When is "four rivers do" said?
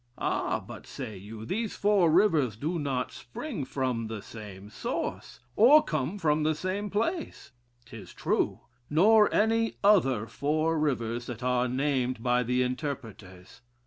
1.75-2.79